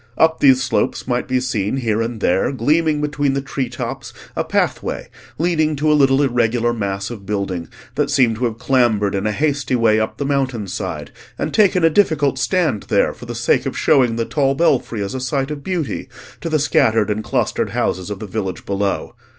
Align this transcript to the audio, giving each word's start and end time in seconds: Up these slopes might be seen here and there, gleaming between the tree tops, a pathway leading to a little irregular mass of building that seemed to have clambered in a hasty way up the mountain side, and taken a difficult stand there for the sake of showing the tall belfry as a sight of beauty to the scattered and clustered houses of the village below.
Up 0.17 0.39
these 0.39 0.63
slopes 0.63 1.07
might 1.07 1.27
be 1.27 1.39
seen 1.39 1.77
here 1.77 2.01
and 2.01 2.21
there, 2.21 2.51
gleaming 2.51 3.01
between 3.01 3.33
the 3.33 3.39
tree 3.41 3.69
tops, 3.69 4.11
a 4.35 4.43
pathway 4.43 5.09
leading 5.37 5.75
to 5.75 5.91
a 5.91 5.93
little 5.93 6.23
irregular 6.23 6.73
mass 6.73 7.11
of 7.11 7.23
building 7.23 7.67
that 7.93 8.09
seemed 8.09 8.37
to 8.37 8.45
have 8.45 8.57
clambered 8.57 9.13
in 9.13 9.27
a 9.27 9.31
hasty 9.31 9.75
way 9.75 9.99
up 9.99 10.17
the 10.17 10.25
mountain 10.25 10.65
side, 10.67 11.11
and 11.37 11.53
taken 11.53 11.83
a 11.83 11.89
difficult 11.91 12.39
stand 12.39 12.87
there 12.89 13.13
for 13.13 13.27
the 13.27 13.35
sake 13.35 13.67
of 13.67 13.77
showing 13.77 14.15
the 14.15 14.25
tall 14.25 14.55
belfry 14.55 15.03
as 15.03 15.13
a 15.13 15.19
sight 15.19 15.51
of 15.51 15.63
beauty 15.63 16.09
to 16.39 16.49
the 16.49 16.57
scattered 16.57 17.11
and 17.11 17.23
clustered 17.23 17.69
houses 17.69 18.09
of 18.09 18.17
the 18.17 18.25
village 18.25 18.65
below. 18.65 19.13